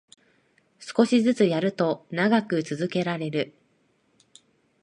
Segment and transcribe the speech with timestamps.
[0.79, 3.53] 少しずつやると長く続けられる